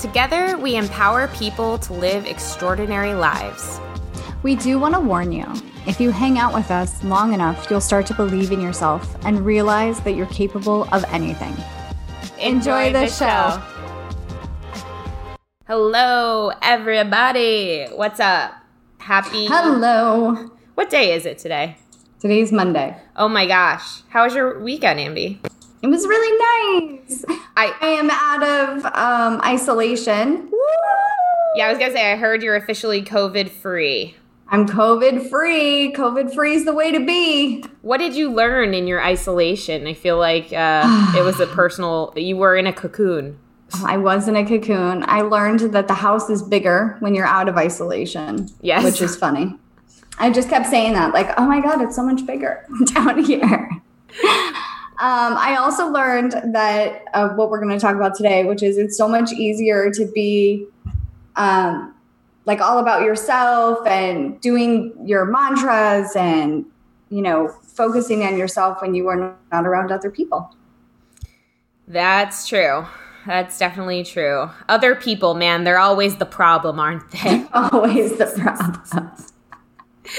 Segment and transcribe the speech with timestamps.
[0.00, 3.78] Together, we empower people to live extraordinary lives.
[4.42, 5.44] We do want to warn you
[5.86, 9.44] if you hang out with us long enough, you'll start to believe in yourself and
[9.44, 11.54] realize that you're capable of anything.
[12.38, 13.60] Enjoy, Enjoy the, the show.
[13.60, 13.62] show.
[15.66, 17.86] Hello, everybody.
[17.94, 18.52] What's up?
[18.98, 19.46] Happy.
[19.46, 20.50] Hello.
[20.76, 21.76] What day is it today?
[22.20, 22.96] Today's Monday.
[23.16, 24.02] Oh my gosh.
[24.08, 25.40] How was your weekend, Ambi?
[25.82, 27.24] It was really nice.
[27.56, 30.50] I, I am out of um, isolation.
[30.50, 30.58] Woo!
[31.56, 34.14] Yeah, I was going to say, I heard you're officially COVID free.
[34.48, 35.92] I'm COVID free.
[35.96, 37.64] COVID free is the way to be.
[37.82, 39.86] What did you learn in your isolation?
[39.86, 43.38] I feel like uh, it was a personal, you were in a cocoon.
[43.84, 45.04] I was in a cocoon.
[45.06, 48.48] I learned that the house is bigger when you're out of isolation.
[48.60, 48.84] Yes.
[48.84, 49.56] Which is funny.
[50.18, 53.70] I just kept saying that, like, oh my God, it's so much bigger down here.
[55.00, 58.76] Um, I also learned that uh, what we're going to talk about today, which is
[58.76, 60.66] it's so much easier to be
[61.36, 61.94] um,
[62.44, 66.66] like all about yourself and doing your mantras and,
[67.08, 70.54] you know, focusing on yourself when you are not around other people.
[71.88, 72.84] That's true.
[73.26, 74.50] That's definitely true.
[74.68, 77.46] Other people, man, they're always the problem, aren't they?
[77.54, 79.12] always the problem.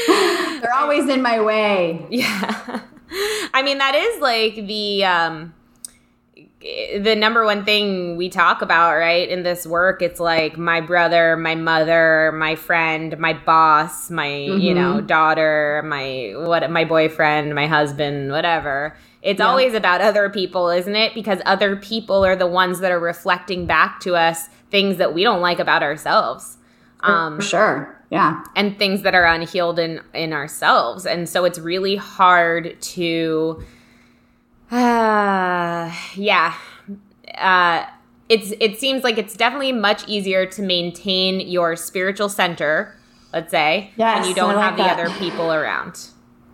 [0.61, 2.05] They're always in my way.
[2.09, 2.81] Yeah.
[3.53, 5.53] I mean, that is like the um
[6.61, 11.35] the number one thing we talk about, right, in this work, it's like my brother,
[11.35, 14.59] my mother, my friend, my boss, my, mm-hmm.
[14.59, 18.95] you know, daughter, my what my boyfriend, my husband, whatever.
[19.23, 19.47] It's yeah.
[19.47, 21.13] always about other people, isn't it?
[21.13, 25.23] Because other people are the ones that are reflecting back to us things that we
[25.23, 26.57] don't like about ourselves.
[27.01, 28.43] Um, sure yeah.
[28.57, 31.05] And things that are unhealed in in ourselves.
[31.05, 33.63] And so it's really hard to
[34.69, 36.53] uh yeah.
[37.35, 37.85] Uh
[38.29, 42.95] it's it seems like it's definitely much easier to maintain your spiritual center
[43.33, 44.97] let's say yes, when you don't like have that.
[44.97, 46.07] the other people around.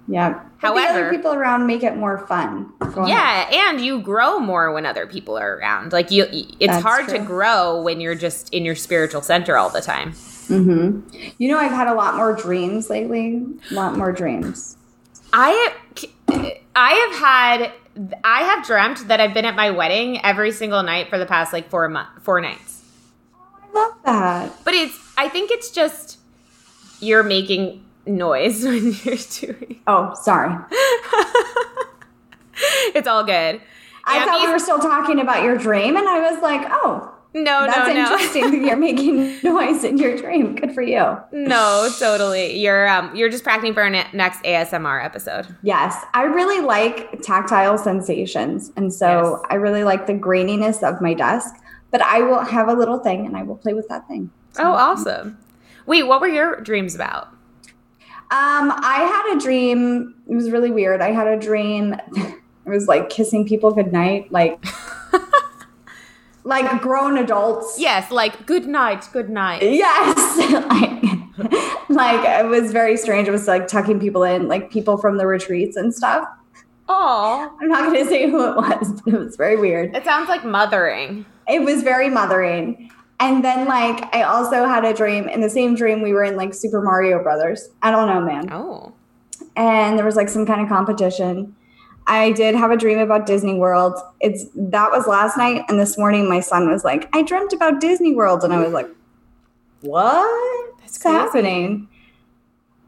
[0.08, 0.42] Yeah.
[0.60, 2.72] However other people around make it more fun.
[3.08, 5.92] Yeah and you grow more when other people are around.
[5.92, 7.18] Like you it's That's hard true.
[7.18, 10.14] to grow when you're just in your spiritual center all the time
[10.48, 11.34] Mm-hmm.
[11.38, 13.46] You know, I've had a lot more dreams lately.
[13.72, 14.78] A lot more dreams.
[15.34, 15.74] I
[16.76, 17.72] I have had
[18.24, 21.52] I have dreamt that I've been at my wedding every single night for the past
[21.54, 22.84] like four month four nights.
[23.34, 24.64] Oh, I love that.
[24.64, 26.18] But it's I think it's just
[27.00, 29.82] you're making noise when you're doing.
[29.88, 30.56] Oh, sorry.
[32.96, 33.62] it's all good.
[34.10, 37.14] I thought we were still talking about your dream, and I was like, oh,
[37.44, 38.14] no, That's no, no.
[38.14, 40.56] interesting you're making noise in your dream.
[40.56, 41.18] Good for you.
[41.32, 42.58] No, totally.
[42.58, 45.48] You're um you're just practicing for our ne- next ASMR episode.
[45.64, 49.48] Yes, I really like tactile sensations, and so yes.
[49.50, 51.56] I really like the graininess of my desk.
[51.90, 54.30] But I will have a little thing, and I will play with that thing.
[54.52, 55.38] So, oh, awesome!
[55.86, 57.30] Wait, what were your dreams about?
[58.30, 60.16] Um, I had a dream.
[60.30, 61.00] It was really weird.
[61.02, 61.96] I had a dream.
[62.66, 64.62] It was like kissing people goodnight, like
[66.48, 67.76] like grown adults.
[67.78, 69.62] Yes, like good night, good night.
[69.62, 70.38] Yes.
[71.90, 73.28] like, like it was very strange.
[73.28, 76.28] It was like tucking people in, like people from the retreats and stuff.
[76.90, 77.54] Oh.
[77.62, 79.94] I'm not gonna say who it was, but it was very weird.
[79.94, 81.26] It sounds like mothering.
[81.48, 82.92] It was very mothering.
[83.20, 85.28] And then like I also had a dream.
[85.28, 87.68] In the same dream, we were in like Super Mario Brothers.
[87.82, 88.52] I don't know, man.
[88.54, 88.94] Oh.
[89.58, 91.56] And there was like some kind of competition
[92.08, 93.94] I did have a dream about Disney World.
[94.22, 97.82] It's that was last night, and this morning my son was like, "I dreamt about
[97.82, 98.90] Disney World," and I was like,
[99.82, 100.74] "What?
[100.80, 101.90] What's happening?"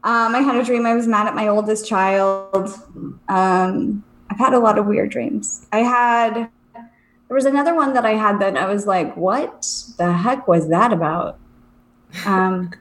[0.02, 2.72] Um, I had a dream I was mad at my oldest child.
[3.28, 5.66] Um, I've had a lot of weird dreams.
[5.70, 9.66] I had there was another one that I had that I was like, "What
[9.98, 11.38] the heck was that about?"
[12.24, 12.72] Um,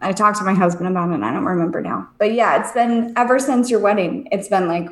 [0.00, 1.14] I talked to my husband about it.
[1.14, 4.28] and I don't remember now, but yeah, it's been ever since your wedding.
[4.30, 4.88] It's been like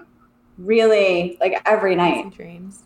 [0.59, 2.35] really like every night.
[2.35, 2.83] Dreams.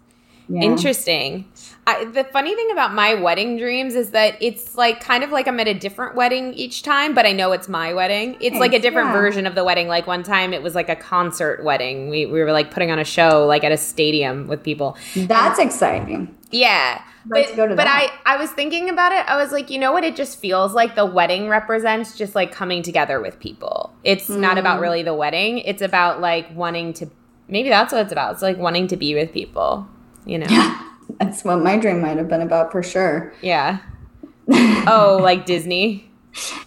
[0.51, 0.63] Yeah.
[0.63, 1.45] Interesting.
[1.87, 5.47] I, the funny thing about my wedding dreams is that it's like kind of like
[5.47, 8.35] I'm at a different wedding each time, but I know it's my wedding.
[8.41, 9.13] It's like a different yeah.
[9.21, 9.89] version of the wedding.
[9.89, 12.09] Like one time it was like a concert wedding.
[12.09, 14.97] We, we were like putting on a show like at a stadium with people.
[15.15, 16.35] That's and, exciting.
[16.51, 17.03] Yeah.
[17.27, 17.87] But to go to but.
[17.87, 19.29] I, I was thinking about it.
[19.29, 20.03] I was like, you know what?
[20.03, 23.93] It just feels like the wedding represents just like coming together with people.
[24.03, 24.83] It's not about Mm.
[24.83, 25.59] really the wedding.
[25.59, 27.11] It's about like wanting to,
[27.49, 28.35] maybe that's what it's about.
[28.35, 29.89] It's like wanting to be with people,
[30.25, 30.47] you know?
[30.49, 30.81] Yeah,
[31.21, 33.33] that's what my dream might have been about for sure.
[33.43, 33.79] Yeah.
[34.51, 36.11] oh, like Disney?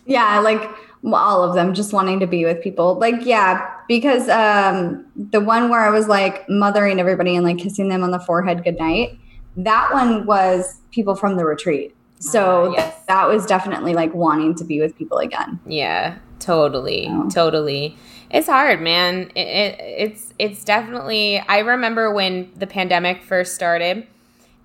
[0.06, 0.62] Yeah, like
[1.04, 2.96] all of them just wanting to be with people.
[2.96, 7.90] Like, yeah, because um the one where I was like mothering everybody and like kissing
[7.90, 9.18] them on the forehead goodnight,
[9.58, 11.96] that one was people from the retreat.
[12.22, 12.96] So Ah, yes.
[13.08, 15.60] that was definitely like wanting to be with people again.
[15.66, 17.28] Yeah, totally, Oh.
[17.30, 17.98] totally.
[18.30, 19.30] It's hard, man.
[19.36, 21.40] It, it, it's it's definitely.
[21.50, 24.08] I remember when the pandemic first started,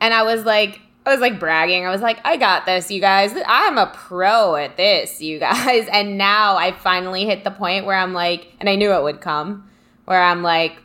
[0.00, 1.84] and I was like, I was like bragging.
[1.86, 3.32] I was like, I got this, you guys.
[3.46, 5.88] I'm a pro at this, you guys.
[5.90, 9.20] And now I finally hit the point where I'm like, and I knew it would
[9.20, 9.68] come,
[10.04, 10.76] where I'm like,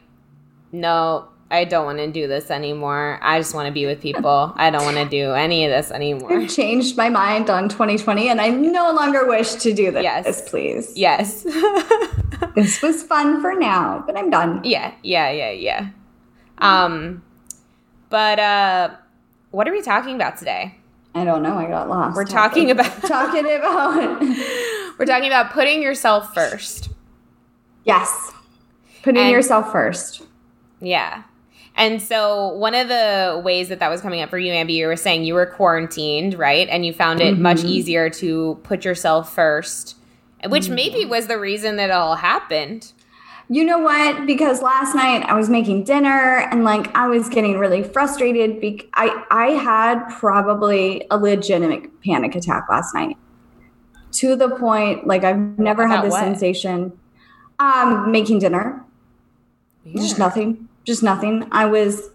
[0.72, 3.20] no, I don't want to do this anymore.
[3.22, 4.54] I just want to be with people.
[4.56, 6.32] I don't want to do any of this anymore.
[6.34, 10.50] I've changed my mind on 2020 and I no longer wish to do this, Yes.
[10.50, 10.94] please.
[10.98, 11.46] Yes.
[12.56, 14.62] This was fun for now, but I'm done.
[14.64, 15.90] Yeah, yeah, yeah, yeah.
[16.58, 17.24] Um,
[18.10, 18.90] but uh,
[19.52, 20.76] what are we talking about today?
[21.14, 21.58] I don't know.
[21.58, 22.16] I got lost.
[22.16, 24.20] We're talking about talking about
[25.00, 26.90] we're talking about putting yourself first.
[27.86, 28.32] yes,
[29.04, 30.24] putting And- yourself first.
[30.82, 31.24] Yeah.
[31.76, 34.88] And so one of the ways that that was coming up for you, Ambi, you
[34.88, 36.68] were saying you were quarantined, right?
[36.70, 37.66] And you found it much Mhm.
[37.70, 39.96] easier to put yourself first,
[40.48, 40.76] which Mm-hmm.
[40.76, 42.92] maybe was the reason that it all happened.
[43.50, 44.26] You know what?
[44.26, 48.62] Because last night I was making dinner and like I was getting really frustrated.
[48.62, 53.18] Be- I I had probably a legitimate panic attack last night.
[54.14, 56.20] To the point, like I've never had About this what?
[56.20, 56.94] sensation.
[57.60, 58.84] Um, making dinner,
[59.96, 61.48] just nothing, just nothing.
[61.52, 62.10] I was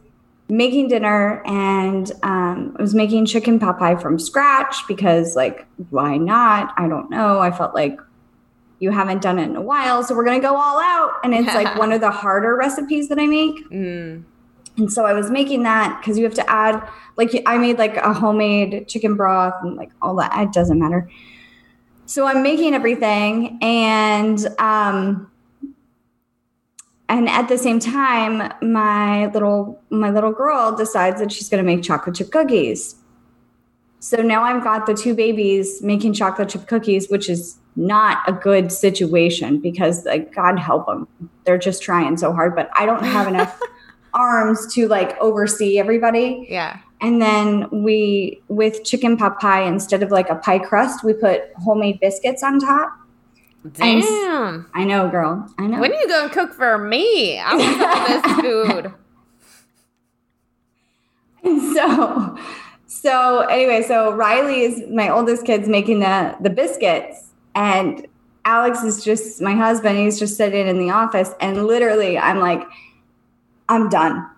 [0.49, 6.17] making dinner and um, I was making chicken pot pie from scratch because, like, why
[6.17, 6.73] not?
[6.77, 7.41] I don't know.
[7.41, 7.99] I felt like
[8.79, 11.15] you haven't done it in a while, so we're gonna go all out.
[11.25, 13.69] And it's like one of the harder recipes that I make.
[13.71, 14.25] Mm.
[14.77, 16.87] And so I was making that because you have to add,
[17.17, 20.37] like, I made like a homemade chicken broth and like all that.
[20.39, 21.11] It doesn't matter.
[22.05, 25.29] So I'm making everything, and um,
[27.09, 31.67] and at the same time, my little my little girl decides that she's going to
[31.67, 32.97] make chocolate chip cookies.
[34.01, 38.33] So now I've got the two babies making chocolate chip cookies, which is not a
[38.33, 41.07] good situation because, like, God help them,
[41.45, 42.55] they're just trying so hard.
[42.55, 43.59] But I don't have enough
[44.15, 46.47] arms to like oversee everybody.
[46.49, 46.79] Yeah.
[47.01, 51.43] And then we, with chicken pot pie, instead of like a pie crust, we put
[51.57, 52.93] homemade biscuits on top.
[53.81, 54.71] And- Damn.
[54.75, 55.49] I know, girl.
[55.59, 55.81] I know.
[55.81, 57.39] When are you going to cook for me?
[57.39, 58.93] I want some of this
[61.45, 61.75] food.
[61.75, 62.37] so,
[62.87, 68.07] so anyway, so Riley is my oldest kid's making the the biscuits, and
[68.45, 69.99] Alex is just my husband.
[69.99, 72.63] He's just sitting in the office, and literally, I'm like,
[73.69, 74.29] I'm done.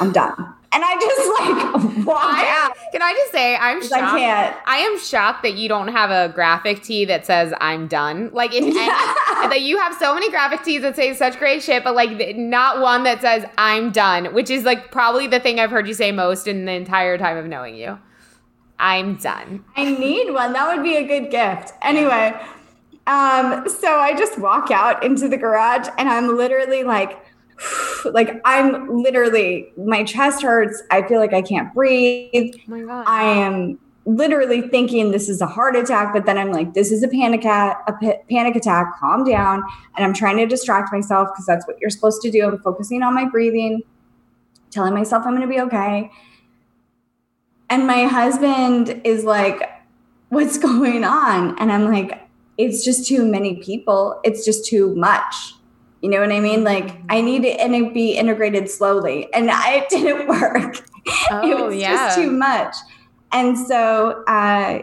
[0.00, 0.54] I'm done.
[0.74, 1.28] And I just
[2.06, 2.76] like I, out.
[2.90, 3.92] can I just say I'm shocked.
[3.94, 4.56] I can't.
[4.66, 8.52] I am shocked that you don't have a graphic tee that says "I'm done." Like,
[8.52, 11.94] in any, that you have so many graphic tees that say such great shit, but
[11.94, 15.86] like not one that says "I'm done," which is like probably the thing I've heard
[15.86, 17.98] you say most in the entire time of knowing you.
[18.78, 19.64] I'm done.
[19.76, 20.52] I need one.
[20.52, 21.72] That would be a good gift.
[21.80, 22.34] Anyway,
[23.06, 27.23] um, so I just walk out into the garage and I'm literally like,
[28.04, 30.82] like I'm literally my chest hurts.
[30.90, 32.54] I feel like I can't breathe.
[32.56, 33.04] Oh my god.
[33.06, 37.02] I am literally thinking this is a heart attack, but then I'm like, this is
[37.02, 37.82] a panic attack.
[37.88, 38.98] A panic attack.
[38.98, 39.62] Calm down.
[39.96, 42.46] And I'm trying to distract myself because that's what you're supposed to do.
[42.46, 43.82] I'm focusing on my breathing,
[44.70, 46.10] telling myself I'm going to be okay.
[47.70, 49.62] And my husband is like,
[50.28, 51.58] what's going on?
[51.58, 52.20] And I'm like,
[52.58, 54.20] it's just too many people.
[54.22, 55.54] It's just too much.
[56.04, 56.64] You know what I mean?
[56.64, 59.32] Like I need it and it be integrated slowly.
[59.32, 60.76] And I, it didn't work.
[60.76, 60.84] it
[61.30, 61.96] oh was yeah.
[61.96, 62.76] just too much.
[63.32, 64.82] And so uh,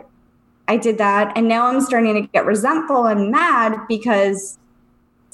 [0.67, 1.37] I did that.
[1.37, 4.57] And now I'm starting to get resentful and mad because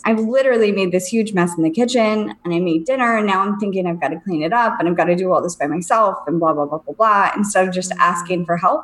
[0.03, 3.15] I've literally made this huge mess in the kitchen and I made dinner.
[3.15, 5.31] And now I'm thinking I've got to clean it up and I've got to do
[5.31, 8.57] all this by myself and blah, blah, blah, blah, blah, instead of just asking for
[8.57, 8.83] help.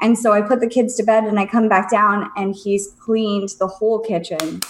[0.00, 2.88] And so I put the kids to bed and I come back down and he's
[2.98, 4.62] cleaned the whole kitchen.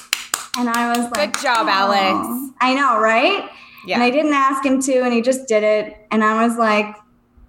[0.59, 2.53] And I was like, Good job, "Aw." Alex.
[2.61, 3.49] I know, right?
[3.87, 3.97] yeah.
[3.97, 6.07] And I didn't ask him to, and he just did it.
[6.11, 6.97] And I was like,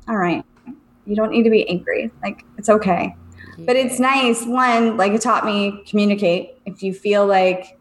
[0.08, 0.44] all right,
[1.06, 2.12] you don't need to be angry.
[2.24, 3.16] Like, it's okay.
[3.60, 4.44] But it's nice.
[4.46, 6.58] One, like it taught me communicate.
[6.66, 7.80] If you feel like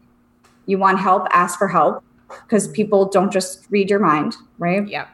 [0.67, 4.87] you want help, ask for help because people don't just read your mind, right?
[4.87, 5.07] Yeah.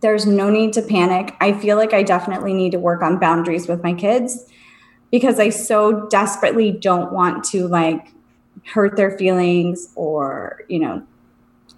[0.00, 1.34] there's no need to panic.
[1.40, 4.44] I feel like I definitely need to work on boundaries with my kids
[5.10, 8.12] because I so desperately don't want to like
[8.64, 11.02] hurt their feelings or, you know,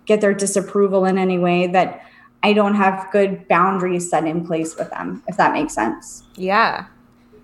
[0.07, 2.05] get their disapproval in any way that
[2.43, 6.25] I don't have good boundaries set in place with them, if that makes sense.
[6.35, 6.87] Yeah.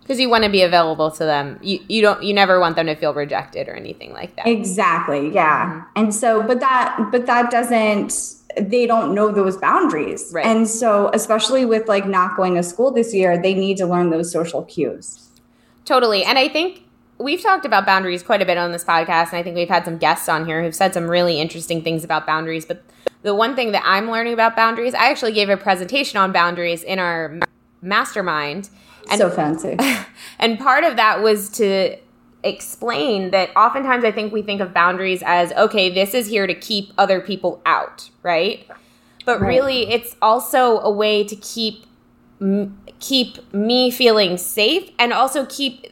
[0.01, 1.59] Because you want to be available to them.
[1.63, 4.47] You you don't you never want them to feel rejected or anything like that.
[4.47, 5.33] Exactly.
[5.33, 5.67] Yeah.
[5.67, 5.89] Mm-hmm.
[5.97, 8.13] And so but that but that doesn't
[8.59, 10.31] they don't know those boundaries.
[10.33, 10.47] Right.
[10.47, 14.11] And so especially with like not going to school this year, they need to learn
[14.11, 15.29] those social cues.
[15.85, 16.25] Totally.
[16.25, 16.83] And I think
[17.19, 19.85] we've talked about boundaries quite a bit on this podcast and I think we've had
[19.85, 22.83] some guests on here who've said some really interesting things about boundaries, but
[23.23, 26.83] the one thing that I'm learning about boundaries, I actually gave a presentation on boundaries
[26.83, 27.39] in our
[27.83, 28.71] mastermind.
[29.11, 29.77] And, so fancy.
[30.39, 31.97] And part of that was to
[32.45, 36.55] explain that oftentimes I think we think of boundaries as okay, this is here to
[36.55, 38.67] keep other people out, right?
[39.25, 39.49] But right.
[39.49, 41.85] really, it's also a way to keep
[43.01, 45.85] keep me feeling safe and also keep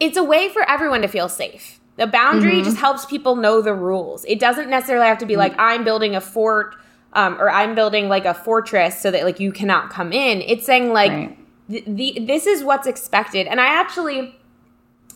[0.00, 1.80] it's a way for everyone to feel safe.
[1.96, 2.64] The boundary mm-hmm.
[2.64, 4.24] just helps people know the rules.
[4.26, 6.76] It doesn't necessarily have to be like I'm building a fort
[7.12, 10.40] um, or I'm building like a fortress so that like you cannot come in.
[10.42, 11.38] It's saying like right.
[11.68, 13.46] th- the this is what's expected.
[13.48, 14.36] And I actually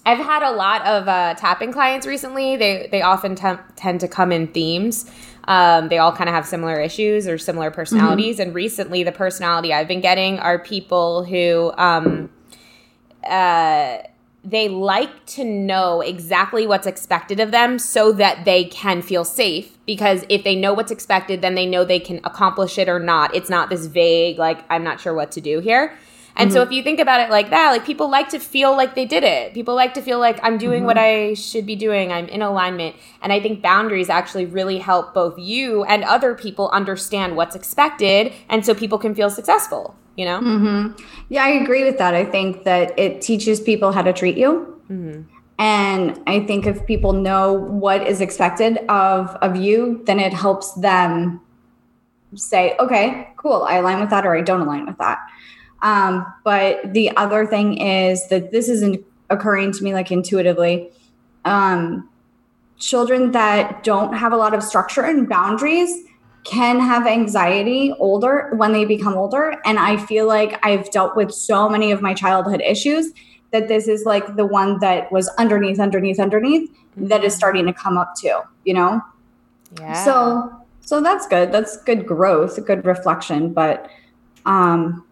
[0.05, 2.57] I've had a lot of uh, tapping clients recently.
[2.57, 5.09] They they often t- tend to come in themes.
[5.45, 8.37] Um, they all kind of have similar issues or similar personalities.
[8.37, 8.49] Mm-hmm.
[8.49, 12.31] And recently, the personality I've been getting are people who um,
[13.25, 13.99] uh,
[14.45, 19.79] they like to know exactly what's expected of them so that they can feel safe.
[19.87, 23.35] Because if they know what's expected, then they know they can accomplish it or not.
[23.35, 25.97] It's not this vague, like, I'm not sure what to do here.
[26.35, 26.57] And mm-hmm.
[26.57, 29.05] so if you think about it like that, like people like to feel like they
[29.05, 29.55] did it.
[29.55, 30.87] People like to feel like I'm doing mm-hmm.
[30.87, 32.11] what I should be doing.
[32.11, 32.97] I'm in alignment.
[33.21, 38.33] And I think boundaries actually really help both you and other people understand what's expected
[38.49, 40.41] and so people can feel successful, you know?
[40.41, 41.03] Mm-hmm.
[41.29, 42.15] Yeah, I agree with that.
[42.15, 44.81] I think that it teaches people how to treat you.
[44.91, 45.23] Mm-hmm.
[45.59, 50.73] And I think if people know what is expected of of you, then it helps
[50.73, 51.41] them
[52.35, 55.19] say, okay, cool, I align with that or I don't align with that.
[55.83, 60.91] Um, but the other thing is that this isn't occurring to me like intuitively.
[61.45, 62.09] Um,
[62.79, 66.05] children that don't have a lot of structure and boundaries
[66.45, 69.55] can have anxiety older when they become older.
[69.65, 73.13] And I feel like I've dealt with so many of my childhood issues
[73.53, 77.73] that this is like the one that was underneath, underneath, underneath that is starting to
[77.73, 79.01] come up too, you know?
[79.79, 80.05] Yeah.
[80.05, 81.53] So so that's good.
[81.53, 83.53] That's good growth, good reflection.
[83.53, 83.89] But
[84.45, 85.05] um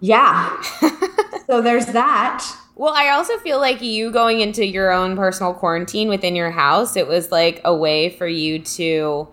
[0.00, 0.60] yeah.
[1.46, 2.46] so there's that.
[2.78, 6.96] Well, I also feel like you going into your own personal quarantine within your house,
[6.96, 9.26] it was like a way for you to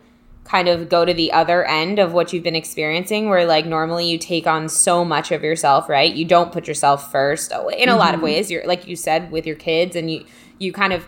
[0.46, 4.10] kind of go to the other end of what you've been experiencing where like normally
[4.10, 6.12] you take on so much of yourself, right?
[6.12, 8.00] You don't put yourself first in a mm-hmm.
[8.00, 8.26] lot of mm-hmm.
[8.26, 8.50] ways.
[8.50, 10.26] You're like you said with your kids and you
[10.58, 11.08] you kind of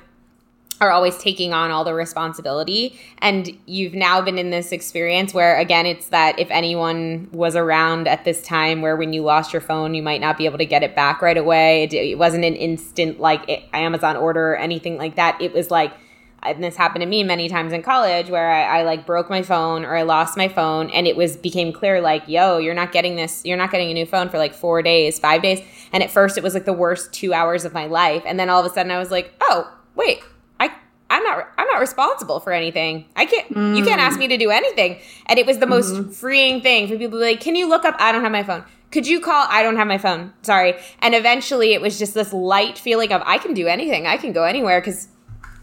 [0.80, 3.00] are always taking on all the responsibility.
[3.20, 8.08] And you've now been in this experience where, again, it's that if anyone was around
[8.08, 10.66] at this time where when you lost your phone, you might not be able to
[10.66, 11.84] get it back right away.
[11.84, 15.42] It, it wasn't an instant like eh, Amazon order or anything like that.
[15.42, 15.94] It was like,
[16.44, 19.42] and this happened to me many times in college where I, I, like broke my
[19.42, 22.92] phone or I lost my phone and it was became clear like, yo, you're not
[22.92, 25.62] getting this, you're not getting a new phone for like four days, five days.
[25.92, 28.24] And at first it was like the worst two hours of my life.
[28.26, 30.22] And then all of a sudden I was like, oh, wait,
[31.10, 33.06] I'm not I'm not responsible for anything.
[33.16, 33.78] I can't mm.
[33.78, 35.00] you can't ask me to do anything.
[35.28, 36.12] And it was the most mm-hmm.
[36.12, 38.44] freeing thing for people to be like, "Can you look up I don't have my
[38.44, 40.34] phone." Could you call I don't have my phone.
[40.42, 40.76] Sorry.
[41.02, 44.08] And eventually it was just this light feeling of I can do anything.
[44.08, 45.10] I can go anywhere cuz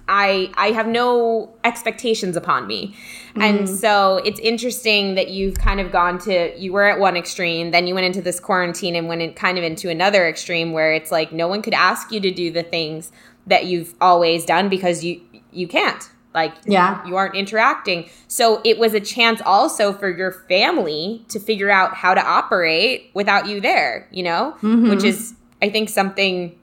[0.06, 2.94] I I have no expectations upon me.
[3.34, 3.42] Mm.
[3.42, 7.70] And so it's interesting that you've kind of gone to you were at one extreme,
[7.70, 10.92] then you went into this quarantine and went in kind of into another extreme where
[10.92, 13.10] it's like no one could ask you to do the things
[13.46, 15.20] that you've always done because you
[15.54, 16.11] you can't.
[16.34, 17.06] Like yeah.
[17.06, 18.11] you aren't interacting.
[18.26, 23.11] So it was a chance also for your family to figure out how to operate
[23.14, 24.52] without you there you know?
[24.62, 24.88] Mm-hmm.
[24.90, 26.58] which is i think something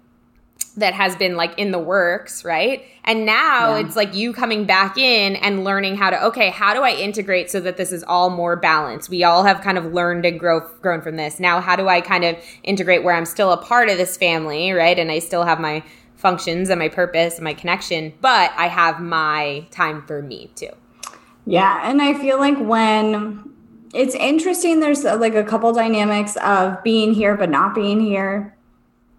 [0.77, 2.85] that has been like in the works right?
[3.03, 3.85] And now yeah.
[3.85, 7.51] it's like you coming back in and learning how to okay how do i integrate
[7.51, 9.09] so that this is all more balanced?
[9.09, 11.39] We all have kind of learned and grow, grown from this.
[11.39, 14.71] Now how do i kind of integrate where i'm still a part of this family
[14.71, 14.97] right?
[14.97, 15.83] And i still have my
[16.21, 20.69] functions and my purpose and my connection, but I have my time for me too.
[21.45, 21.81] Yeah.
[21.83, 23.51] And I feel like when
[23.93, 28.55] it's interesting, there's uh, like a couple dynamics of being here but not being here.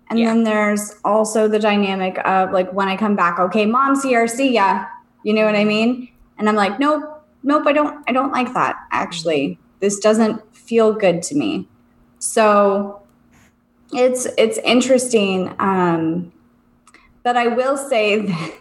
[0.09, 0.27] And yeah.
[0.29, 4.55] then there's also the dynamic of like when I come back, okay, mom's here, see
[4.55, 4.87] ya.
[5.25, 6.09] You know what I mean?
[6.39, 7.03] And I'm like, nope,
[7.43, 9.59] nope, I don't, I don't like that actually.
[9.83, 11.69] this doesn't feel good to me.
[12.21, 13.03] So
[13.93, 15.55] it's it's interesting.
[15.59, 16.32] Um,
[17.23, 18.55] but I will say that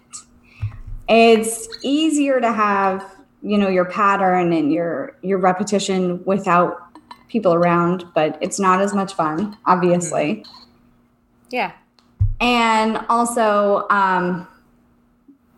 [1.07, 3.05] it's easier to have
[3.41, 6.77] you know your pattern and your your repetition without
[7.27, 10.45] people around but it's not as much fun obviously.
[11.49, 11.71] Yeah.
[12.39, 14.47] And also um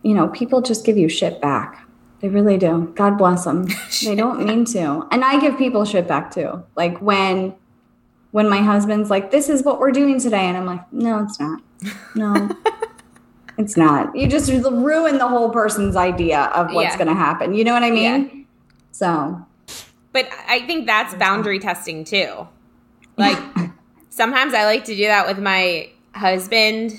[0.02, 1.86] you know people just give you shit back.
[2.20, 2.90] They really do.
[2.94, 3.68] God bless them.
[4.04, 5.06] They don't mean to.
[5.10, 6.64] And i give people shit back too.
[6.74, 7.54] Like when
[8.30, 11.38] when my husband's like this is what we're doing today and i'm like no it's
[11.38, 11.60] not.
[12.14, 12.50] No
[13.58, 14.14] it's not.
[14.16, 16.96] You just ruin the whole person's idea of what's Yeah.
[16.96, 17.54] going to happen.
[17.54, 18.30] You know what I mean?
[18.30, 18.44] Yeah.
[18.92, 19.46] So,
[20.12, 22.46] But I think that's boundary testing too.
[23.16, 23.38] Like
[24.10, 26.92] sometimes I like to do that with my husband.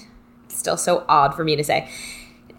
[0.48, 1.90] Still so odd for me to say.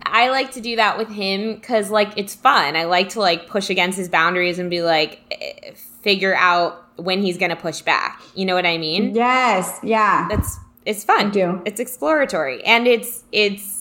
[0.05, 2.77] I like to do that with him because like it's fun.
[2.77, 5.73] I like to like push against his boundaries and be like eh,
[6.03, 8.23] figure out when he's gonna push back.
[8.35, 9.15] You know what I mean?
[9.15, 10.27] yes, yeah.
[10.31, 11.27] That's it's fun.
[11.27, 11.63] I do.
[11.67, 13.76] It's exploratory and it's it's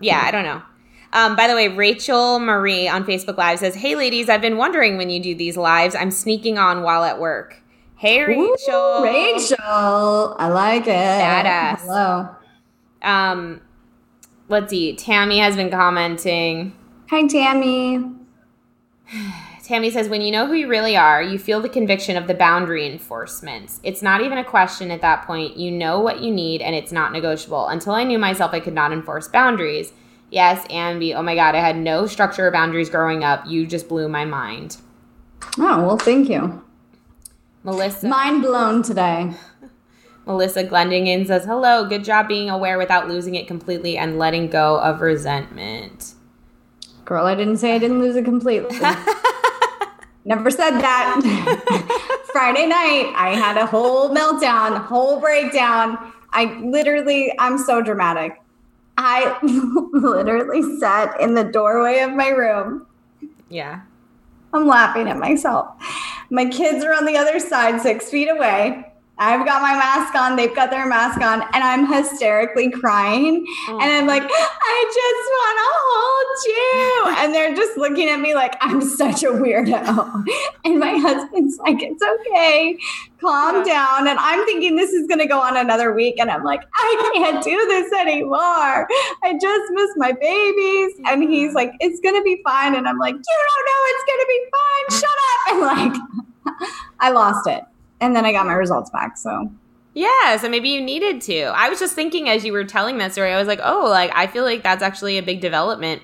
[0.00, 0.22] yeah.
[0.24, 0.62] I don't know.
[1.12, 4.96] Um, by the way, Rachel Marie on Facebook Live says, "Hey ladies, I've been wondering
[4.96, 5.94] when you do these lives.
[5.94, 7.62] I'm sneaking on while at work.
[7.96, 9.56] Hey Rachel, Ooh, Rachel.
[10.38, 10.90] I like it.
[10.90, 11.80] Badass.
[11.80, 12.28] Hello.
[13.02, 13.60] Um,
[14.48, 14.94] let's see.
[14.96, 16.76] Tammy has been commenting.
[17.08, 18.04] Hi, Tammy.
[19.66, 22.34] Tammy says, when you know who you really are, you feel the conviction of the
[22.34, 23.80] boundary enforcement.
[23.82, 25.56] It's not even a question at that point.
[25.56, 27.66] You know what you need, and it's not negotiable.
[27.66, 29.92] Until I knew myself, I could not enforce boundaries.
[30.30, 31.16] Yes, Ambi.
[31.16, 33.44] Oh my God, I had no structure or boundaries growing up.
[33.48, 34.76] You just blew my mind.
[35.58, 36.62] Oh, well, thank you.
[37.64, 38.06] Melissa.
[38.06, 39.32] Mind blown today.
[40.26, 41.88] Melissa Glendingen says, hello.
[41.88, 46.14] Good job being aware without losing it completely and letting go of resentment.
[47.04, 48.78] Girl, I didn't say I didn't lose it completely.
[50.26, 51.20] Never said that.
[52.32, 56.12] Friday night, I had a whole meltdown, whole breakdown.
[56.32, 58.42] I literally, I'm so dramatic.
[58.98, 59.38] I
[59.92, 62.86] literally sat in the doorway of my room.
[63.48, 63.82] Yeah.
[64.52, 65.76] I'm laughing at myself.
[66.28, 68.92] My kids are on the other side, six feet away.
[69.18, 73.46] I've got my mask on, they've got their mask on, and I'm hysterically crying.
[73.68, 77.24] And I'm like, I just want to hold you.
[77.24, 80.24] And they're just looking at me like I'm such a weirdo.
[80.64, 82.76] And my husband's like, it's okay,
[83.20, 84.08] calm down.
[84.08, 86.16] And I'm thinking this is going to go on another week.
[86.18, 88.88] And I'm like, I can't do this anymore.
[89.22, 91.00] I just miss my babies.
[91.06, 92.74] And he's like, it's going to be fine.
[92.74, 95.00] And I'm like, you don't know it's going to be fine.
[95.00, 95.36] Shut up.
[95.46, 96.68] And like,
[97.00, 97.62] I lost it.
[98.00, 99.16] And then I got my results back.
[99.16, 99.50] So
[99.94, 101.44] Yeah, so maybe you needed to.
[101.44, 104.10] I was just thinking as you were telling that story, I was like, oh, like
[104.14, 106.02] I feel like that's actually a big development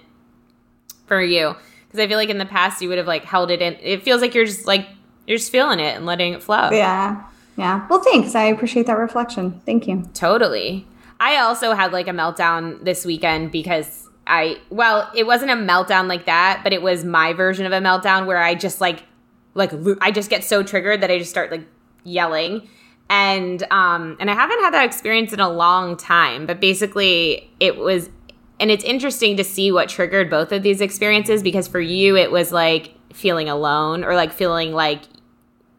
[1.07, 1.55] for you
[1.87, 3.77] because I feel like in the past you would have like held it in.
[3.81, 4.89] It feels like you're just like
[5.27, 6.71] you're just feeling it and letting it flow.
[6.71, 7.25] yeah.
[7.57, 7.87] Yeah.
[7.89, 8.35] Well, thanks.
[8.35, 9.61] I appreciate that reflection.
[9.67, 10.09] Thank you.
[10.15, 10.87] Totally.
[11.21, 16.09] I also had like a meltdown this weekend because I well, it wasn't a meltdown
[16.09, 19.03] like that, but it was my version of a meltdown where I just like
[19.55, 21.67] like I just get so triggered that I just start like
[22.05, 22.69] yelling.
[23.11, 27.77] And um and I haven't had that experience in a long time, but basically it
[27.77, 28.11] was
[28.61, 32.31] and it's interesting to see what triggered both of these experiences because for you it
[32.31, 35.03] was like feeling alone or like feeling like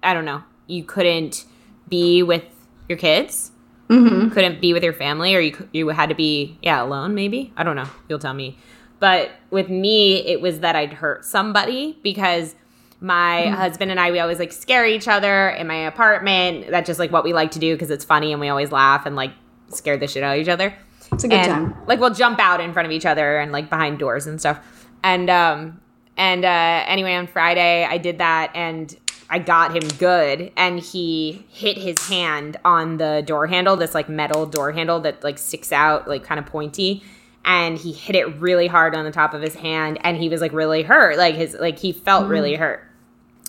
[0.03, 1.45] I don't know, you couldn't
[1.89, 2.43] be with
[2.87, 3.51] your kids
[3.89, 4.29] Mm-hmm.
[4.29, 7.63] couldn't be with your family or you you had to be yeah alone maybe i
[7.63, 8.57] don't know you'll tell me
[8.99, 12.55] but with me it was that i'd hurt somebody because
[13.03, 16.67] my husband and i we always like scare each other in my apartment.
[16.69, 19.05] That's just like what we like to do because it's funny and we always laugh
[19.05, 19.33] and like
[19.67, 20.73] scare the shit out of each other.
[21.11, 21.85] It's a good and time.
[21.85, 24.87] like we'll jump out in front of each other and like behind doors and stuff.
[25.03, 25.81] And um
[26.15, 28.95] and uh anyway on friday i did that and
[29.31, 34.07] i got him good and he hit his hand on the door handle this like
[34.07, 37.03] metal door handle that like sticks out like kind of pointy.
[37.45, 40.39] And he hit it really hard on the top of his hand and he was
[40.39, 41.17] like really hurt.
[41.17, 42.87] Like his like he felt really hurt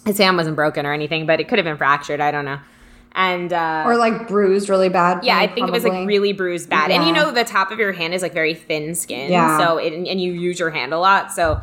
[0.07, 2.59] his hand wasn't broken or anything but it could have been fractured i don't know
[3.17, 5.25] and uh Or like bruised really bad.
[5.25, 6.91] yeah, I think it was like really bruised bad.
[6.91, 9.31] And you know the top of your hand is like very thin skin.
[9.31, 9.57] Yeah.
[9.57, 11.31] So it, and you use your hand a lot.
[11.31, 11.61] So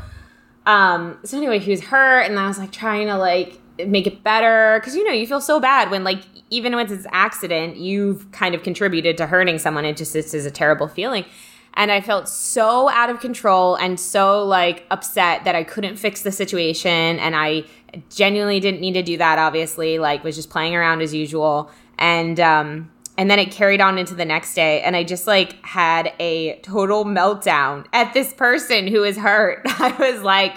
[0.65, 4.23] um so anyway, he was hurt and I was like trying to like make it
[4.23, 7.75] better cuz you know, you feel so bad when like even when it's an accident,
[7.75, 9.83] you've kind of contributed to hurting someone.
[9.83, 11.25] It just this is a terrible feeling.
[11.73, 16.21] And I felt so out of control and so like upset that I couldn't fix
[16.21, 17.63] the situation and I
[18.09, 21.71] genuinely didn't need to do that obviously, like was just playing around as usual.
[21.97, 25.63] And um and then it carried on into the next day and I just like
[25.65, 29.61] had a total meltdown at this person who is hurt.
[29.65, 30.55] I was like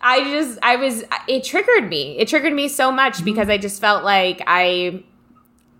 [0.00, 2.18] I just, I was, it triggered me.
[2.18, 5.02] It triggered me so much because I just felt like I,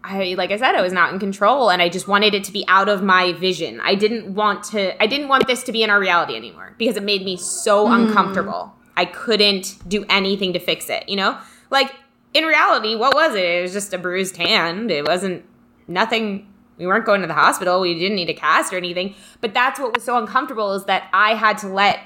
[0.05, 2.53] I, like I said, I was not in control and I just wanted it to
[2.53, 3.81] be out of my vision.
[3.81, 6.97] I didn't want to, I didn't want this to be in our reality anymore because
[6.97, 7.95] it made me so mm.
[7.95, 8.73] uncomfortable.
[8.97, 11.39] I couldn't do anything to fix it, you know?
[11.71, 11.95] Like,
[12.35, 13.45] in reality, what was it?
[13.45, 14.91] It was just a bruised hand.
[14.91, 15.45] It wasn't
[15.87, 16.53] nothing.
[16.79, 17.81] We weren't going to the hospital.
[17.81, 19.15] We didn't need a cast or anything.
[19.41, 22.01] But that's what was so uncomfortable is that I had to let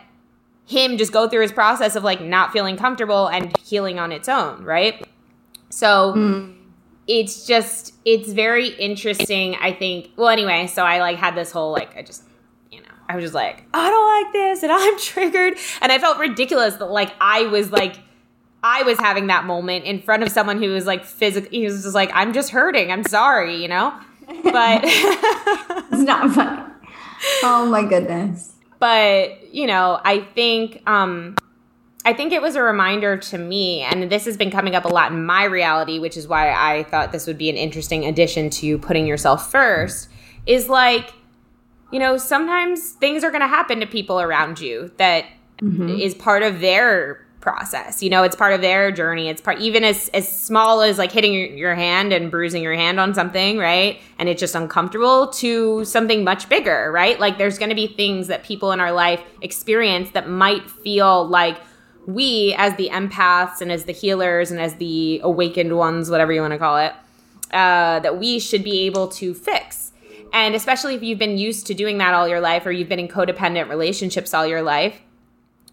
[0.66, 4.28] him just go through his process of like not feeling comfortable and healing on its
[4.28, 5.06] own, right?
[5.70, 6.54] So mm.
[7.06, 10.10] It's just it's very interesting, I think.
[10.16, 12.24] Well, anyway, so I like had this whole like I just
[12.70, 15.98] you know, I was just like, I don't like this and I'm triggered and I
[15.98, 17.96] felt ridiculous that like I was like
[18.62, 21.82] I was having that moment in front of someone who was like physically, he was
[21.82, 22.92] just like, I'm just hurting.
[22.92, 23.92] I'm sorry, you know?
[24.44, 26.62] But it's not funny.
[27.42, 28.54] Oh my goodness.
[28.78, 31.36] But, you know, I think, um,
[32.04, 34.88] I think it was a reminder to me, and this has been coming up a
[34.88, 38.50] lot in my reality, which is why I thought this would be an interesting addition
[38.50, 40.08] to putting yourself first,
[40.46, 41.12] is like,
[41.92, 45.26] you know, sometimes things are going to happen to people around you that
[45.60, 45.90] mm-hmm.
[45.90, 48.02] is part of their process.
[48.02, 49.28] You know, it's part of their journey.
[49.28, 52.72] It's part even as as small as like hitting your, your, hand and bruising your
[52.72, 54.00] hand on something, right?
[54.18, 57.20] And it's just uncomfortable to something much bigger, right?
[57.20, 61.26] Like there's going to be things that people in our life experience that might feel
[61.26, 61.58] like
[62.06, 66.40] we as the empaths and as the healers and as the awakened ones, whatever you
[66.40, 66.92] want to call it,
[67.52, 69.92] uh, that we should be able to fix.
[70.32, 72.98] And especially if you've been used to doing that all your life or you've been
[72.98, 75.00] in codependent relationships all your life,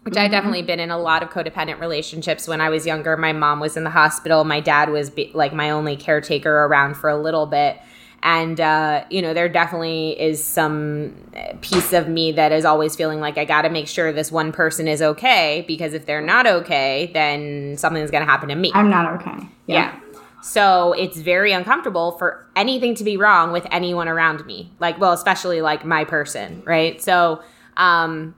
[0.02, 0.24] which mm-hmm.
[0.24, 3.16] I definitely been in a lot of codependent relationships when I was younger.
[3.16, 4.44] My mom was in the hospital.
[4.44, 7.80] My dad was be, like my only caretaker around for a little bit.
[8.22, 11.14] And, uh, you know, there definitely is some
[11.62, 14.52] piece of me that is always feeling like I got to make sure this one
[14.52, 18.72] person is okay because if they're not okay, then something's going to happen to me.
[18.74, 19.48] I'm not okay.
[19.66, 19.94] yeah.
[19.94, 20.00] yeah.
[20.42, 24.72] So it's very uncomfortable for anything to be wrong with anyone around me.
[24.80, 27.00] Like, well, especially like my person, right?
[27.00, 27.42] So,
[27.76, 28.34] um,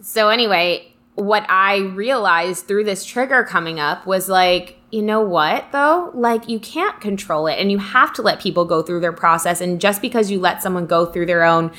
[0.00, 5.72] so anyway, what I realized through this trigger coming up was like, you know what
[5.72, 6.10] though?
[6.14, 9.60] Like you can't control it and you have to let people go through their process
[9.60, 11.72] and just because you let someone go through their own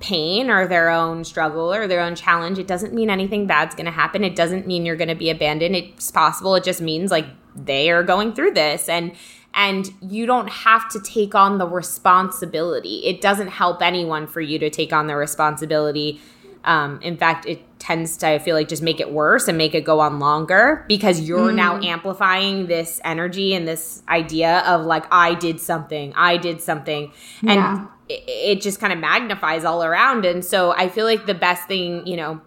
[0.00, 3.86] pain or their own struggle or their own challenge, it doesn't mean anything bad's going
[3.86, 4.24] to happen.
[4.24, 5.76] It doesn't mean you're going to be abandoned.
[5.76, 6.54] It's possible.
[6.56, 9.12] It just means like they are going through this and
[9.54, 13.06] and you don't have to take on the responsibility.
[13.06, 16.20] It doesn't help anyone for you to take on the responsibility
[16.66, 19.74] um, in fact, it tends to, I feel like, just make it worse and make
[19.74, 21.54] it go on longer because you're mm.
[21.54, 27.12] now amplifying this energy and this idea of like, I did something, I did something.
[27.42, 27.86] And yeah.
[28.08, 30.24] it, it just kind of magnifies all around.
[30.24, 32.40] And so I feel like the best thing, you know,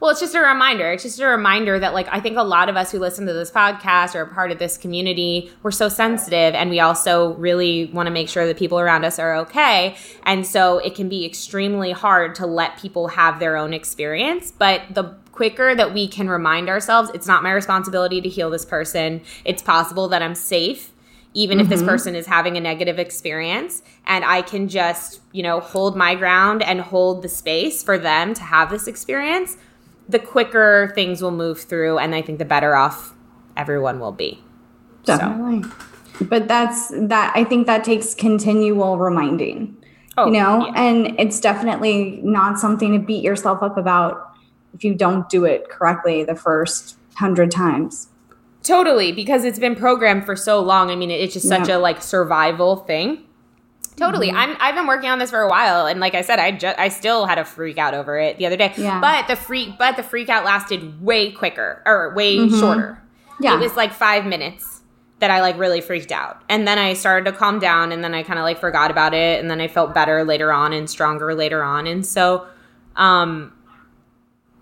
[0.00, 0.90] well, it's just a reminder.
[0.92, 3.34] It's just a reminder that, like, I think a lot of us who listen to
[3.34, 7.86] this podcast or are part of this community, we're so sensitive and we also really
[7.92, 9.96] want to make sure that people around us are okay.
[10.24, 14.50] And so it can be extremely hard to let people have their own experience.
[14.50, 18.64] But the quicker that we can remind ourselves, it's not my responsibility to heal this
[18.64, 20.92] person, it's possible that I'm safe
[21.32, 21.64] even mm-hmm.
[21.64, 21.88] if this mm-hmm.
[21.88, 26.62] person is having a negative experience and i can just you know hold my ground
[26.62, 29.56] and hold the space for them to have this experience
[30.10, 33.14] the quicker things will move through, and I think the better off
[33.56, 34.42] everyone will be.
[35.04, 35.62] Definitely.
[35.62, 36.26] So.
[36.26, 37.32] But that's that.
[37.34, 39.76] I think that takes continual reminding.
[40.18, 40.72] Oh, you know, yeah.
[40.76, 44.34] and it's definitely not something to beat yourself up about
[44.74, 48.08] if you don't do it correctly the first hundred times.
[48.62, 50.90] Totally, because it's been programmed for so long.
[50.90, 51.76] I mean, it's just such yeah.
[51.76, 53.24] a like survival thing.
[54.00, 54.28] Totally.
[54.28, 54.36] Mm-hmm.
[54.36, 56.78] I'm I've been working on this for a while and like I said I just
[56.78, 58.72] I still had a freak out over it the other day.
[58.78, 58.98] Yeah.
[58.98, 62.58] But the freak but the freak out lasted way quicker or way mm-hmm.
[62.58, 63.02] shorter.
[63.40, 63.56] Yeah.
[63.56, 64.80] It was like 5 minutes
[65.18, 66.42] that I like really freaked out.
[66.48, 69.12] And then I started to calm down and then I kind of like forgot about
[69.12, 71.86] it and then I felt better later on and stronger later on.
[71.86, 72.46] And so
[72.96, 73.52] um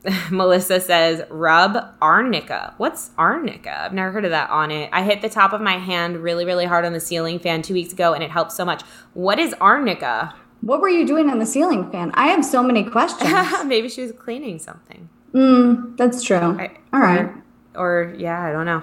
[0.30, 2.74] Melissa says, rub arnica.
[2.78, 3.84] What's arnica?
[3.84, 4.90] I've never heard of that on it.
[4.92, 7.74] I hit the top of my hand really, really hard on the ceiling fan two
[7.74, 8.82] weeks ago and it helped so much.
[9.14, 10.34] What is arnica?
[10.60, 12.10] What were you doing on the ceiling fan?
[12.14, 13.32] I have so many questions.
[13.64, 15.08] Maybe she was cleaning something.
[15.32, 16.36] Mm, that's true.
[16.36, 17.30] I, All right.
[17.74, 18.82] Or, or, yeah, I don't know.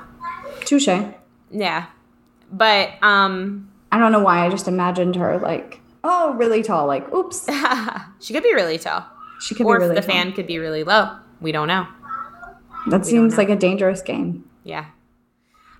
[0.61, 0.87] Touche.
[1.51, 1.87] Yeah.
[2.51, 6.85] But um I don't know why I just imagined her like, oh, really tall.
[6.85, 7.47] Like, oops.
[8.19, 9.05] she could be really tall.
[9.41, 10.09] She could or really the tall.
[10.15, 11.17] fan could be really low.
[11.41, 11.87] We don't know.
[12.87, 14.43] That we seems like a dangerous game.
[14.63, 14.85] Yeah.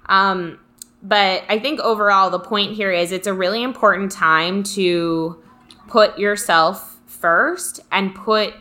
[0.08, 0.60] Um,
[1.02, 5.42] but I think overall the point here is it's a really important time to
[5.88, 8.54] put yourself first and put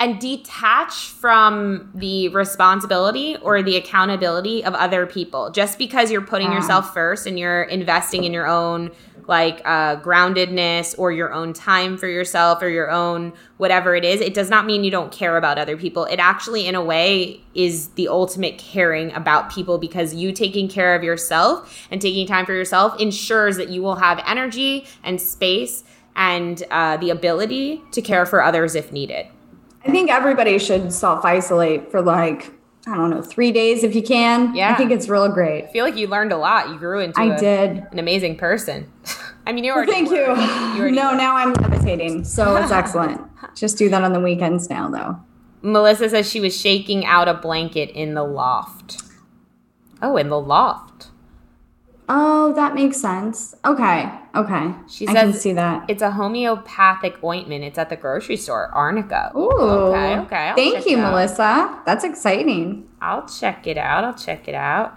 [0.00, 5.50] and detach from the responsibility or the accountability of other people.
[5.50, 6.58] Just because you're putting Yeah.
[6.58, 8.92] yourself first and you're investing in your own
[9.28, 14.20] like uh, groundedness or your own time for yourself or your own whatever it is,
[14.20, 16.06] it does not mean you don't care about other people.
[16.06, 20.94] It actually, in a way, is the ultimate caring about people because you taking care
[20.94, 25.84] of yourself and taking time for yourself ensures that you will have energy and space
[26.16, 29.26] and uh, the ability to care for others if needed.
[29.84, 32.57] I think everybody should self isolate for like,
[32.88, 34.54] I don't know, three days if you can.
[34.54, 34.72] Yeah.
[34.72, 35.64] I think it's real great.
[35.64, 36.70] I feel like you learned a lot.
[36.70, 37.86] You grew into I a- did.
[37.92, 38.90] an amazing person.
[39.46, 40.16] I mean, you already Thank were.
[40.16, 40.24] you.
[40.26, 41.16] already no, were.
[41.16, 42.24] now I'm levitating.
[42.24, 43.20] So it's excellent.
[43.54, 45.18] Just do that on the weekends now, though.
[45.62, 49.02] Melissa says she was shaking out a blanket in the loft.
[50.02, 50.97] Oh, in the loft.
[52.10, 53.54] Oh, that makes sense.
[53.64, 54.10] Okay.
[54.34, 54.72] Okay.
[54.88, 55.84] She I can see that.
[55.88, 57.64] It's a homeopathic ointment.
[57.64, 59.30] It's at the grocery store, Arnica.
[59.36, 59.50] Ooh.
[59.50, 60.36] Okay, okay.
[60.48, 60.96] I'll Thank you.
[60.96, 61.82] Melissa.
[61.84, 62.88] That's exciting.
[63.02, 64.04] I'll check it out.
[64.04, 64.94] I'll check it out.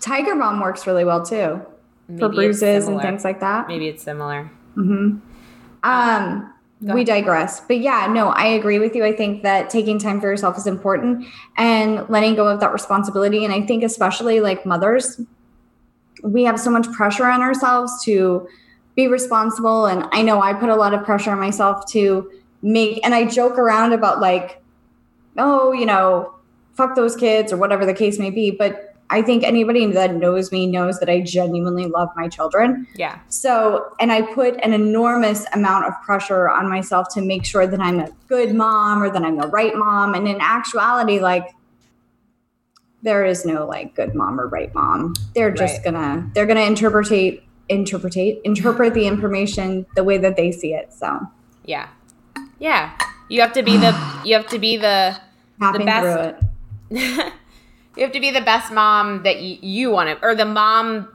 [0.00, 1.62] Tiger Balm works really well too
[2.08, 3.68] Maybe for bruises and things like that.
[3.68, 4.50] Maybe it's similar.
[4.74, 5.18] hmm
[5.84, 6.52] Um,
[6.84, 7.06] Go we ahead.
[7.06, 7.60] digress.
[7.60, 9.04] But yeah, no, I agree with you.
[9.04, 13.44] I think that taking time for yourself is important and letting go of that responsibility.
[13.44, 15.20] And I think, especially like mothers,
[16.22, 18.48] we have so much pressure on ourselves to
[18.96, 19.86] be responsible.
[19.86, 22.30] And I know I put a lot of pressure on myself to
[22.62, 24.62] make, and I joke around about like,
[25.38, 26.34] oh, you know,
[26.74, 28.50] fuck those kids or whatever the case may be.
[28.50, 32.86] But I think anybody that knows me knows that I genuinely love my children.
[32.94, 33.18] Yeah.
[33.28, 37.80] So, and I put an enormous amount of pressure on myself to make sure that
[37.80, 40.14] I'm a good mom or that I'm the right mom.
[40.14, 41.44] And in actuality, like,
[43.02, 45.14] there is no like good mom or right mom.
[45.34, 45.84] They're just Right.
[45.94, 50.92] gonna they're gonna interpretate interpretate interpret the information the way that they see it.
[50.92, 51.20] So
[51.64, 51.88] Yeah.
[52.58, 52.90] Yeah.
[53.28, 55.16] You have to be the you have to be the
[55.60, 56.42] tapping best-
[56.90, 61.08] you have to be the best mom that y- you want to or the mom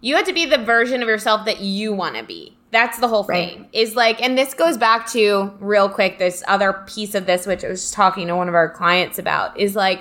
[0.00, 3.08] you have to be the version of yourself that you want to be that's the
[3.08, 3.54] whole Right.
[3.54, 7.46] thing is like and this goes back to real quick this other piece of this
[7.46, 10.00] which i was talking to one of our clients about is like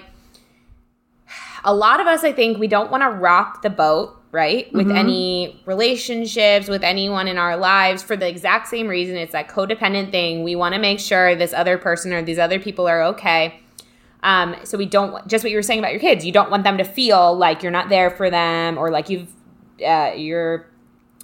[1.63, 4.88] a lot of us i think we don't want to rock the boat right with
[4.88, 4.95] Mhm.
[4.97, 10.12] any relationships with anyone in our lives for the exact same reason it's that codependent
[10.12, 13.60] thing we want to make sure this other person or these other people are okay
[14.24, 16.24] um, so we don't just what you were saying about your kids.
[16.24, 19.34] You don't want them to feel like you're not there for them or like you've
[19.84, 20.67] uh, you're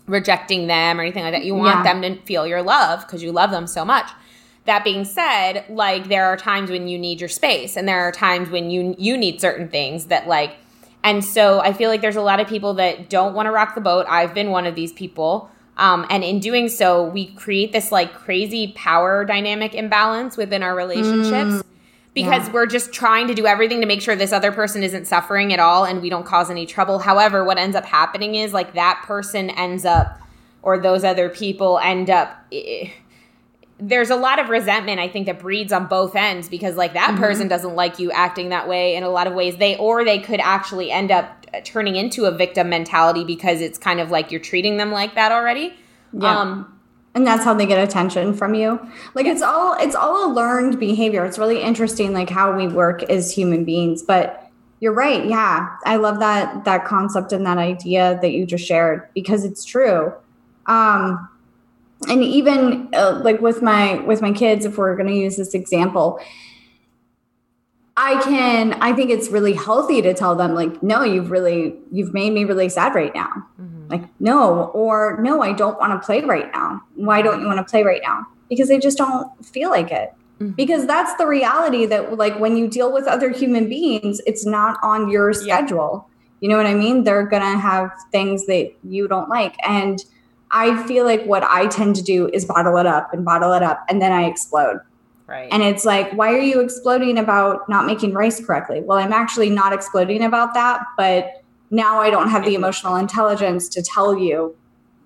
[0.08, 1.43] rejecting them or anything like that.
[1.45, 1.93] You want Yeah.
[1.93, 4.10] them to feel your love because you love them so much.
[4.67, 8.12] That being said, like there are times when you need your space and there are
[8.12, 10.58] times when you you need certain things that like
[11.03, 13.75] and so I feel like there's a lot of people that don't want to rock
[13.75, 14.06] the boat.
[14.10, 15.49] I've been one of these people.
[15.77, 20.75] Um, and in doing so, we create this like crazy power dynamic imbalance within our
[20.75, 21.63] relationships
[22.13, 22.51] because Yeah.
[22.51, 25.60] we're just trying to do everything to make sure this other person isn't suffering at
[25.60, 26.97] all and we don't cause any trouble.
[26.99, 30.19] However, what ends up happening is like that person ends up
[30.63, 32.89] or those other people end up eh,
[33.79, 37.11] there's a lot of resentment I think that breeds on both ends because like that
[37.11, 37.19] Mhm.
[37.19, 39.57] person doesn't like you acting that way in a lot of ways.
[39.57, 43.77] They or they could actually end up uh, turning into a victim mentality because it's
[43.77, 45.73] kind of like you're treating them like that already.
[46.13, 46.39] Yeah.
[46.39, 46.73] Um
[47.13, 48.79] and that's how they get attention from you.
[49.13, 51.23] Like it's all it's all a learned behavior.
[51.25, 54.01] It's really interesting like how we work as human beings.
[54.01, 54.43] But
[54.79, 55.25] you're right.
[55.25, 55.69] Yeah.
[55.85, 60.13] I love that that concept and that idea that you just shared because it's true.
[60.65, 61.27] Um
[62.07, 65.53] and even uh, like with my with my kids if we're going to use this
[65.53, 66.19] example
[67.95, 72.13] i can i think it's really healthy to tell them like no you've really you've
[72.13, 73.29] made me really sad right now.
[73.89, 76.81] Like no or no i don't want to play right now.
[76.95, 78.27] Why don't you want to play right now?
[78.49, 80.13] Because they just don't feel like it.
[80.39, 80.55] Mhm.
[80.55, 84.77] because that's the reality that like when you deal with other human beings it's not
[84.83, 85.38] on your Yeah.
[85.39, 86.07] schedule.
[86.41, 87.03] You know what i mean?
[87.05, 89.55] They're gonna have things that you don't like.
[89.67, 90.03] And
[90.51, 93.63] i feel like what i tend to do is bottle it up and bottle it
[93.63, 94.79] up and then i explode
[95.27, 95.49] right.
[95.51, 98.81] and it's like, why are you exploding about not making rice correctly?
[98.81, 103.67] Well, I'm actually not exploding about that, but now I don't have the emotional intelligence
[103.69, 104.55] to tell you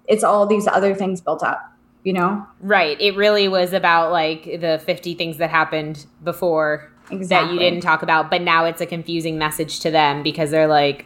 [0.07, 1.73] it's all these other things built up,
[2.03, 2.45] you know?
[2.59, 2.99] Right.
[3.01, 8.03] It really was about like the 50 things that happened before that you didn't talk
[8.03, 11.05] about, but now it's a confusing message to them because they're like,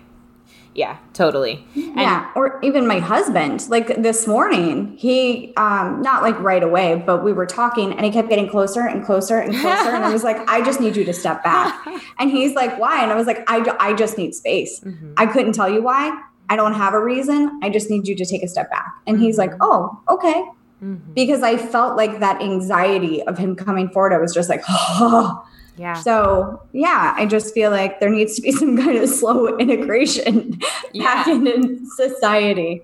[0.76, 1.66] yeah, totally.
[1.74, 2.30] And yeah.
[2.36, 7.32] Or even my husband, like this morning, he, um, not like right away, but we
[7.32, 9.90] were talking and he kept getting closer and closer and closer.
[9.96, 11.74] and I was like, I just need you to step back.
[12.20, 13.02] And he's like, why?
[13.04, 14.80] And I was like, I, I just need space.
[14.82, 15.14] Mhm.
[15.18, 16.12] I couldn't tell you why.
[16.50, 17.60] I don't have a reason.
[17.64, 18.88] I just need you to take a step back.
[19.08, 19.58] And he's like, Mhm.
[19.62, 20.46] oh, okay.
[20.84, 21.14] mm-hmm.
[21.14, 24.14] because I felt like that anxiety of him coming forward.
[24.14, 25.46] I was just like, oh.
[25.78, 25.94] Yeah.
[25.94, 30.60] So yeah, I just feel like there needs to be some kind of slow integration
[30.94, 31.04] yeah.
[31.04, 32.84] back into society.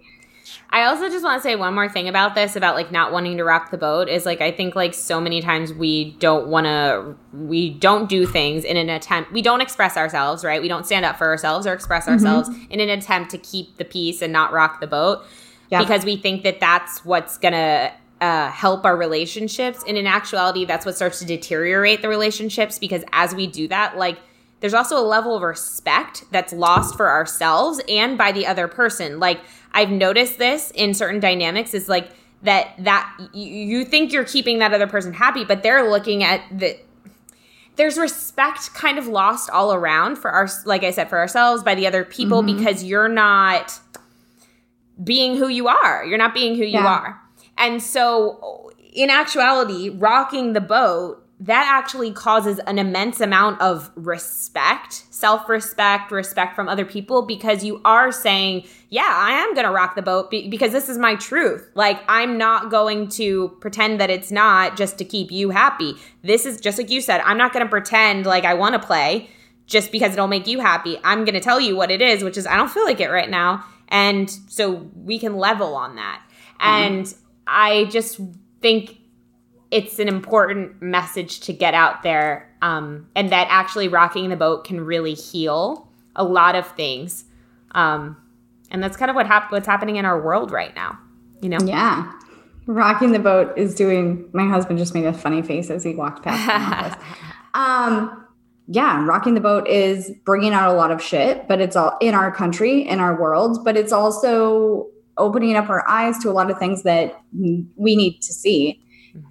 [0.74, 3.38] I also just want to say one more thing about this about like not wanting
[3.38, 6.66] to rock the boat is like I think like so many times we don't want
[6.66, 10.62] to we don't do things in an attempt we don't express ourselves, right?
[10.62, 12.14] We don't stand up for ourselves or express mm-hmm.
[12.14, 15.26] ourselves in an attempt to keep the peace and not rock the boat
[15.72, 15.80] yeah.
[15.80, 19.84] because we think that that's what's going to uh, help our relationships.
[19.88, 23.98] And in actuality, that's what starts to deteriorate the relationships because as we do that,
[23.98, 24.20] like
[24.60, 29.20] there's also a level of respect that's lost for ourselves and by the other person.
[29.20, 29.42] Like
[29.74, 32.12] I've noticed this in certain dynamics is like
[32.44, 36.80] that that you think you're keeping that other person happy, but they're looking at the
[37.76, 41.74] there's respect kind of lost all around for our like I said for ourselves by
[41.74, 42.58] the other people mm-hmm.
[42.58, 43.80] because you're not
[45.04, 46.06] being who you are.
[46.06, 47.20] You're not being who you are.
[47.58, 55.06] And so in actuality, rocking the boat that actually causes an immense amount of respect,
[55.10, 59.72] self respect, respect from other people because you are saying, Yeah, I am going to
[59.72, 61.68] rock the boat because this is my truth.
[61.74, 65.96] Like, I'm not going to pretend that it's not just to keep you happy.
[66.22, 68.88] This is just like you said, I'm not going to pretend like I want to
[68.88, 69.28] play
[69.66, 71.00] just because it'll make you happy.
[71.04, 73.10] I'm going to tell you what it is, which is I don't feel like it
[73.10, 73.66] right now.
[73.88, 76.22] And so we can level on that.
[76.60, 76.68] Mm-hmm.
[76.68, 77.16] And
[77.52, 78.20] I just
[78.62, 78.98] think
[79.70, 84.66] it's an important message to get out there um, and that actually rocking the boat
[84.66, 87.26] can really heal a lot of things.
[87.72, 88.18] Um,
[88.70, 90.98] and that's kind of what hap- what's happening in our world right now
[91.42, 91.58] you know?
[91.66, 92.12] Yeah.
[92.68, 96.24] Rocking the boat is doing my husband just made a funny face as he walked
[96.24, 97.00] past
[97.54, 98.26] um
[98.68, 102.14] yeah rocking the boat is bringing out a lot of shit but it's all in
[102.14, 104.88] our country in our world but it's also
[105.18, 108.82] opening up our eyes to a lot of things that we need to see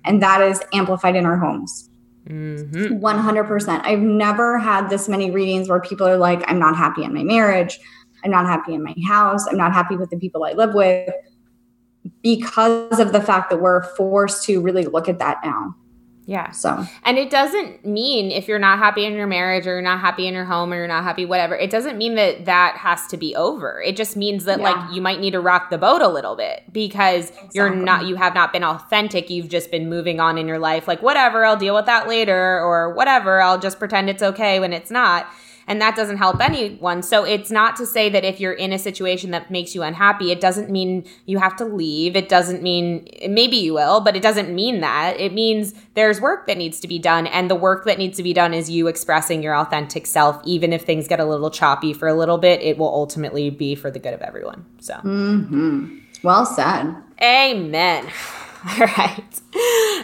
[0.04, 1.88] and that is amplified in our homes.
[2.28, 3.02] Mm-hmm.
[3.04, 3.80] 100%.
[3.84, 7.24] I've never had this many readings where people are like, I'm not happy in my
[7.24, 7.80] marriage.
[8.24, 9.46] I'm not happy in my house.
[9.46, 11.10] I'm not happy with the people I live with
[12.22, 15.74] because of the fact that we're forced to really look at that now.
[16.30, 16.52] Yeah.
[16.52, 19.98] So, and it doesn't mean if you're not happy in your marriage or you're not
[19.98, 23.08] happy in your home or you're not happy, whatever, it doesn't mean that that has
[23.08, 23.82] to be over.
[23.82, 24.70] It just means that, yeah.
[24.70, 27.50] like, you might need to rock the boat a little bit because exactly.
[27.54, 29.28] you're not, you have not been authentic.
[29.28, 30.86] You've just been moving on in your life.
[30.86, 34.72] Like, whatever, I'll deal with that later or whatever, I'll just pretend it's okay when
[34.72, 35.26] it's not
[35.70, 37.00] and that doesn't help anyone.
[37.00, 40.32] So it's not to say that if you're in a situation that makes you unhappy,
[40.32, 42.16] it doesn't mean you have to leave.
[42.16, 45.20] It doesn't mean maybe you will, but it doesn't mean that.
[45.20, 48.24] It means there's work that needs to be done, and the work that needs to
[48.24, 50.42] be done is you expressing your authentic self.
[50.44, 53.76] Even if things get a little choppy for a little bit, it will ultimately be
[53.76, 54.66] for the good of everyone.
[54.80, 55.98] So, mm-hmm.
[56.24, 56.96] well said.
[57.22, 58.10] Amen.
[58.68, 59.40] All right.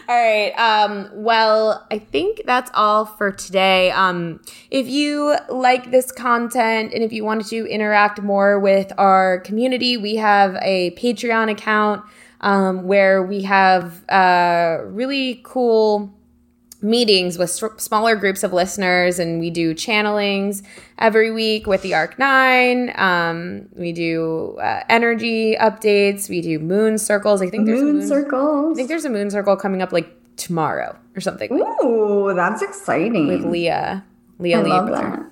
[0.08, 0.52] All right.
[0.56, 3.90] Um, well, I think that's all for today.
[3.90, 4.40] Um,
[4.70, 9.98] if you like this content and if you wanted to interact more with our community,
[9.98, 12.02] we have a Patreon account
[12.40, 16.14] um, where we have uh, really cool
[16.82, 20.62] meetings with smaller groups of listeners and we do channelings
[20.98, 26.28] every week with the arc 9 um, we do uh, energy updates.
[26.28, 27.40] We do moon circles.
[27.42, 28.72] I think there's moon, moon circles.
[28.72, 31.50] I think there's a moon circle coming up like tomorrow or something.
[31.52, 33.26] Ooh that's exciting.
[33.28, 34.04] With leah.
[34.38, 34.90] Leah I Lieber.
[34.90, 35.30] love that.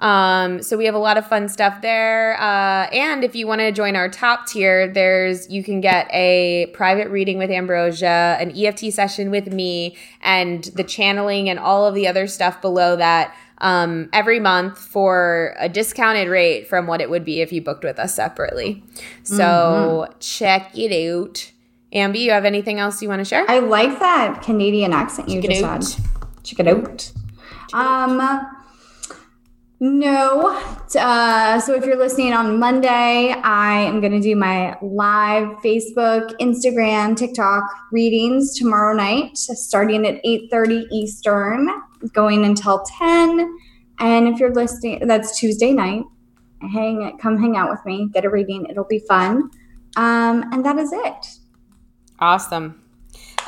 [0.00, 2.40] Um, so we have a lot of fun stuff there.
[2.40, 6.66] Uh, and if you want to join our top tier, there's you can get a
[6.72, 11.94] private reading with Ambrosia, an EFT session with me, and the channeling and all of
[11.94, 13.34] the other stuff below that.
[13.62, 17.84] Um, every month for a discounted rate from what it would be if you booked
[17.84, 18.82] with us separately.
[19.22, 20.18] So mm-hmm.
[20.18, 21.52] check it out.
[21.92, 23.44] Ambi, you have anything else you want to share?
[23.50, 26.04] I like that Canadian accent you check just had.
[26.42, 27.12] Check it out.
[27.74, 28.59] Um,
[29.80, 30.60] no.
[30.94, 36.36] Uh, so if you're listening on Monday, I am going to do my live Facebook,
[36.38, 41.68] Instagram, TikTok readings tomorrow night, starting at 8:30 Eastern,
[42.12, 43.58] going until 10.
[44.00, 46.04] And if you're listening, that's Tuesday night.
[46.60, 48.66] Hang, come hang out with me, get a reading.
[48.68, 49.50] It'll be fun.
[49.96, 51.26] Um, and that is it.
[52.18, 52.82] Awesome.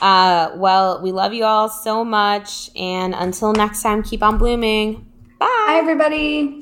[0.00, 2.70] Uh, well, we love you all so much.
[2.74, 5.11] And until next time, keep on blooming.
[5.42, 5.48] Bye.
[5.50, 6.61] Hi, everybody.